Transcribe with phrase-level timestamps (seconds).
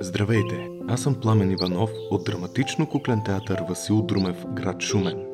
[0.00, 5.26] Здравейте, аз съм Пламен Иванов от драматично куклен театър Васил Друмев, град Шумен.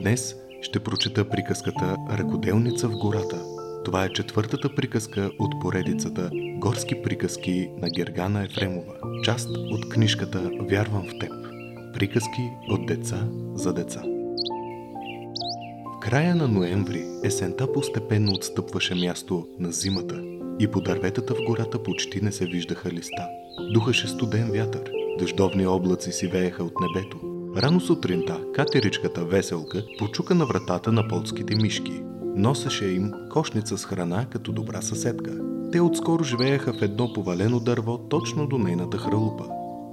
[0.00, 3.42] Днес ще прочета приказката Ръкоделница в гората.
[3.84, 8.94] Това е четвъртата приказка от поредицата Горски приказки на Гергана Ефремова,
[9.24, 11.32] част от книжката Вярвам в теб.
[11.94, 14.02] Приказки от деца за деца.
[15.96, 20.22] В края на ноември есента постепенно отстъпваше място на зимата
[20.60, 23.28] и по дърветата в гората почти не се виждаха листа.
[23.72, 27.16] Духаше студен вятър, дъждовни облаци си вееха от небето.
[27.56, 32.02] Рано сутринта катеричката Веселка почука на вратата на полските мишки.
[32.36, 35.38] Носеше им кошница с храна като добра съседка.
[35.72, 39.44] Те отскоро живееха в едно повалено дърво точно до нейната хралупа.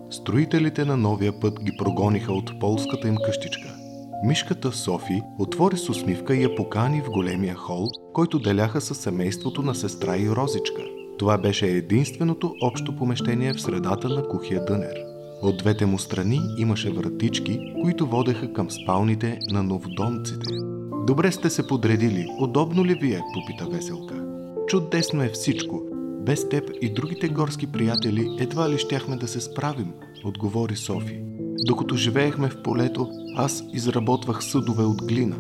[0.10, 3.76] Строителите на новия път ги прогониха от полската им къщичка.
[4.24, 9.62] Мишката Софи отвори с усмивка и я покани в големия хол, който деляха със семейството
[9.62, 10.82] на сестра и Розичка.
[11.18, 14.96] Това беше единственото общо помещение в средата на кухия дънер.
[15.42, 20.48] От двете му страни имаше вратички, които водеха към спалните на новодомците.
[21.08, 23.22] Добре сте се подредили, удобно ли ви е?
[23.34, 24.26] попита Веселка.
[24.68, 25.82] Чудесно е всичко.
[26.26, 29.94] Без теб и другите горски приятели едва ли щяхме да се справим,
[30.26, 31.20] отговори Софи.
[31.66, 35.36] Докато живеехме в полето, аз изработвах съдове от глина.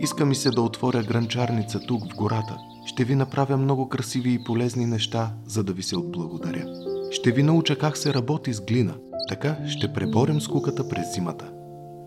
[0.00, 2.58] Иска ми се да отворя гранчарница тук в гората.
[2.86, 6.64] Ще ви направя много красиви и полезни неща, за да ви се отблагодаря.
[7.10, 8.94] Ще ви науча как се работи с глина.
[9.28, 11.50] Така ще преборим скуката през зимата.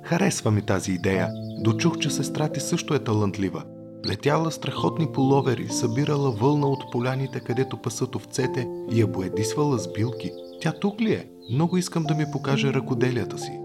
[0.03, 1.29] Харесва ми тази идея.
[1.63, 3.63] Дочух, че сестра ти също е талантлива.
[4.03, 10.31] Плетяла страхотни половери, събирала вълна от поляните, където пасат овцете и я боедисвала с билки.
[10.61, 11.29] Тя тук ли е?
[11.53, 13.59] Много искам да ми покаже ръкоделията си.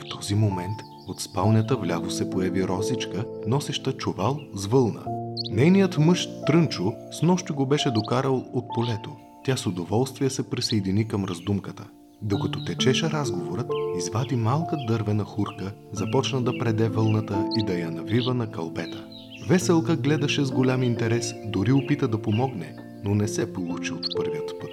[0.00, 0.76] В този момент
[1.08, 5.02] от спалнята вляво се появи Розичка, носеща чувал с вълна.
[5.50, 9.10] Нейният мъж Трънчо с нощи го беше докарал от полето.
[9.44, 11.84] Тя с удоволствие се присъедини към раздумката.
[12.22, 13.66] Докато течеше разговорът,
[13.98, 19.04] извади малка дървена хурка, започна да преде вълната и да я навива на кълбета.
[19.48, 24.52] Веселка гледаше с голям интерес, дори опита да помогне, но не се получи от първият
[24.60, 24.70] път.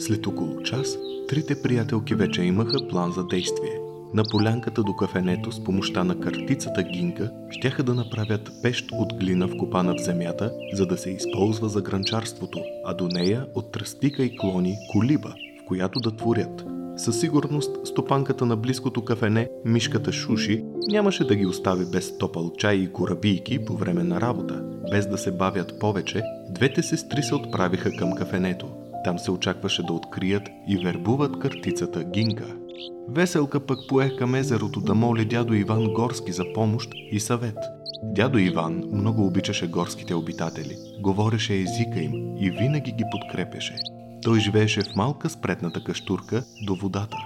[0.00, 0.96] След около час,
[1.28, 3.81] трите приятелки вече имаха план за действие.
[4.14, 9.48] На полянката до кафенето с помощта на картицата Гинка щяха да направят пещ от глина
[9.48, 14.36] вкопана в земята, за да се използва за гранчарството, а до нея от тръстика и
[14.36, 16.64] клони колиба, в която да творят.
[16.96, 22.76] Със сигурност стопанката на близкото кафене, мишката Шуши, нямаше да ги остави без топъл чай
[22.76, 24.62] и корабийки по време на работа.
[24.90, 28.68] Без да се бавят повече, двете сестри се отправиха към кафенето.
[29.04, 32.56] Там се очакваше да открият и вербуват картицата Гинка.
[33.08, 37.56] Веселка пък поех към езерото да моли дядо Иван Горски за помощ и съвет.
[38.02, 43.74] Дядо Иван много обичаше горските обитатели, говореше езика им и винаги ги подкрепеше.
[44.22, 47.16] Той живееше в малка спретната каштурка до водата.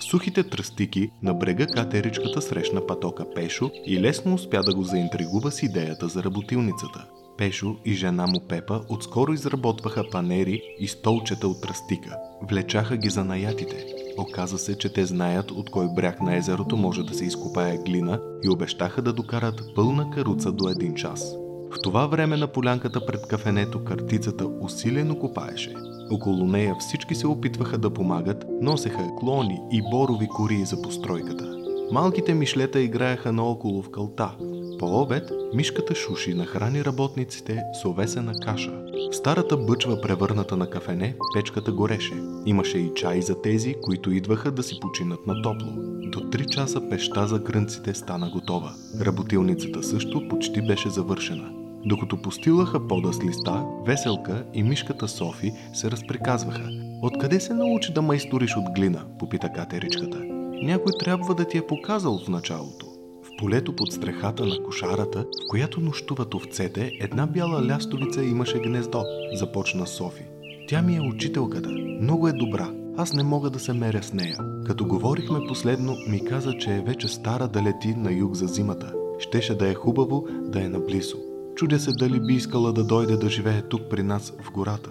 [0.00, 5.50] В сухите тръстики на брега катеричката срещна патока Пешо и лесно успя да го заинтригува
[5.50, 7.04] с идеята за работилницата.
[7.38, 12.16] Пешо и жена му Пепа отскоро изработваха панери и столчета от тръстика.
[12.42, 14.03] Влечаха ги за наятите.
[14.18, 18.20] Оказа се, че те знаят от кой бряг на езерото може да се изкопае глина
[18.44, 21.36] и обещаха да докарат пълна каруца до един час.
[21.70, 25.74] В това време на полянката пред кафенето картицата усилено копаеше.
[26.10, 31.56] Около нея всички се опитваха да помагат, носеха клони и борови кори за постройката.
[31.92, 34.36] Малките мишлета играеха наоколо в кълта.
[34.84, 38.72] По обед мишката Шуши нахрани работниците с овесена каша.
[39.10, 42.14] В старата бъчва, превърната на кафене, печката гореше.
[42.46, 45.72] Имаше и чай за тези, които идваха да си починат на топло.
[46.12, 48.74] До 3 часа пеща за крънците стана готова.
[49.00, 51.50] Работилницата също почти беше завършена.
[51.84, 56.68] Докато постилаха пода с листа, Веселка и мишката Софи се разприказваха.
[57.02, 59.04] Откъде се научи да майсториш от глина?
[59.18, 60.18] попита катеричката.
[60.62, 62.93] Някой трябва да ти е показал в началото.
[63.34, 69.04] В полето под стрехата на кошарата, в която нощуват овцете, една бяла лястовица имаше гнездо,
[69.32, 70.22] започна Софи.
[70.68, 71.68] Тя ми е учителката.
[72.00, 72.70] Много е добра.
[72.96, 74.38] Аз не мога да се меря с нея.
[74.66, 78.92] Като говорихме последно, ми каза, че е вече стара да лети на юг за зимата.
[79.18, 81.16] Щеше да е хубаво да е наблизо.
[81.54, 84.90] Чудя се дали би искала да дойде да живее тук при нас в гората.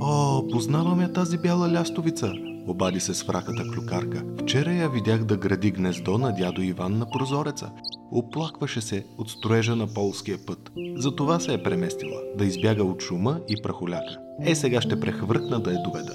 [0.00, 2.32] О, познавам я тази бяла лястовица,
[2.68, 4.24] обади се с враката клюкарка.
[4.42, 7.70] Вчера я видях да гради гнездо на дядо Иван на прозореца.
[8.12, 10.72] Оплакваше се от строежа на полския път.
[10.96, 14.16] Затова се е преместила, да избяга от шума и прахоляка.
[14.42, 16.14] Е, сега ще прехвъркна да я доведа.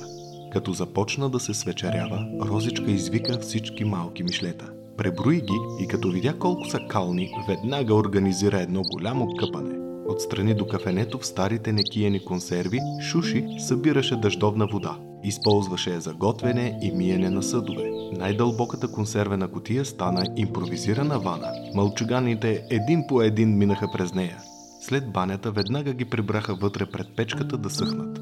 [0.52, 4.70] Като започна да се свечерява, Розичка извика всички малки мишлета.
[4.98, 9.76] Преброи ги и като видя колко са кални, веднага организира едно голямо къпане.
[10.08, 14.98] Отстрани до кафенето в старите некиени консерви, Шуши събираше дъждовна вода.
[15.24, 17.92] Използваше я за готвене и миене на съдове.
[18.12, 21.52] Най-дълбоката консервена котия стана импровизирана вана.
[21.76, 24.38] Мълчуганите един по един минаха през нея.
[24.82, 28.20] След банята веднага ги прибраха вътре пред печката да съхнат.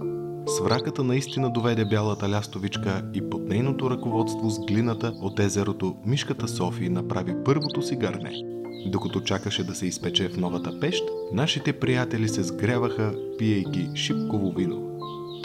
[0.47, 6.89] Свраката наистина доведе бялата лястовичка и под нейното ръководство с глината от езерото мишката Софи
[6.89, 8.31] направи първото си гърне.
[8.87, 11.03] Докато чакаше да се изпече в новата пещ,
[11.33, 14.90] нашите приятели се сгряваха, пиейки шипково вино.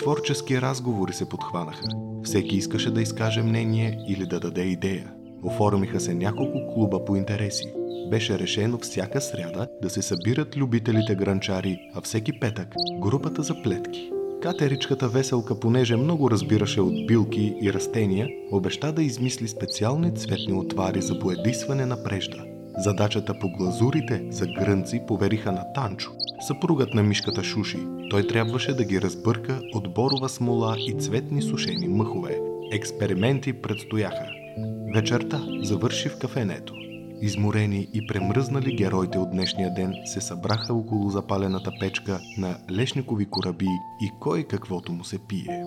[0.07, 1.89] Творчески разговори се подхванаха.
[2.23, 5.13] Всеки искаше да изкаже мнение или да даде идея.
[5.43, 7.73] Оформиха се няколко клуба по интереси.
[8.11, 14.11] Беше решено всяка сряда да се събират любителите гранчари, а всеки петък– групата за плетки.
[14.43, 21.03] Катеричката веселка, понеже много разбираше от билки и растения, обеща да измисли специални цветни отвари
[21.03, 22.45] за боядисване на прежда.
[22.79, 26.11] Задачата по глазурите за грънци повериха на Танчо,
[26.47, 27.87] съпругът на мишката Шуши.
[28.11, 32.41] Той трябваше да ги разбърка от борова смола и цветни сушени мъхове.
[32.73, 34.29] Експерименти предстояха.
[34.95, 36.75] Вечерта завърши в кафенето.
[37.23, 43.69] Изморени и премръзнали героите от днешния ден се събраха около запалената печка на лешникови кораби
[44.01, 45.65] и кой каквото му се пие.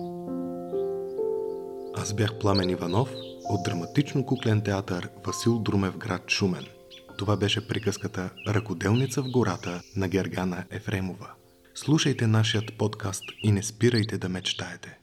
[1.96, 3.10] Аз бях Пламен Иванов
[3.50, 6.64] от драматично куклен театър Васил Друмев град Шумен.
[7.20, 11.30] Това беше приказката Ръкоделница в гората на Гергана Ефремова.
[11.74, 14.98] Слушайте нашият подкаст и не спирайте да мечтаете.